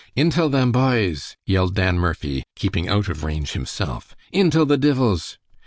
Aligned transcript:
"Intil 0.15 0.49
them, 0.49 0.71
bhoys!" 0.71 1.35
yelled 1.45 1.75
Dan 1.75 1.99
Murphy, 1.99 2.41
keeping 2.55 2.89
out 2.89 3.07
of 3.07 3.23
range 3.23 3.51
himself. 3.51 4.15
"Intil 4.31 4.65
the 4.65 4.75
divils!" 4.75 5.37